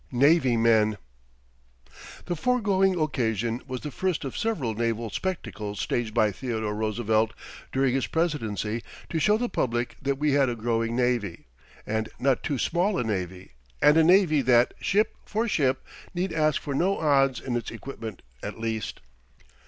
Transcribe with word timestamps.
NAVY 0.11 0.57
MEN 0.57 0.97
The 2.25 2.35
foregoing 2.35 2.99
occasion 2.99 3.61
was 3.67 3.81
the 3.81 3.91
first 3.91 4.25
of 4.25 4.35
several 4.35 4.73
naval 4.73 5.11
spectacles 5.11 5.79
staged 5.79 6.11
by 6.11 6.31
Theodore 6.31 6.73
Roosevelt 6.73 7.35
during 7.71 7.93
his 7.93 8.07
presidency 8.07 8.81
to 9.11 9.19
show 9.19 9.37
the 9.37 9.47
public 9.47 9.97
that 10.01 10.17
we 10.17 10.31
had 10.31 10.49
a 10.49 10.55
growing 10.55 10.95
navy, 10.95 11.45
and 11.85 12.09
not 12.17 12.41
too 12.41 12.57
small 12.57 12.97
a 12.97 13.03
navy, 13.03 13.51
and 13.79 13.95
a 13.95 14.03
navy 14.03 14.41
that, 14.41 14.73
ship 14.79 15.13
for 15.23 15.47
ship, 15.47 15.85
need 16.15 16.33
ask 16.33 16.59
for 16.59 16.73
no 16.73 16.97
odds 16.97 17.39
in 17.39 17.55
its 17.55 17.69
equipment 17.69 18.23
at 18.41 18.57
least. 18.59 19.01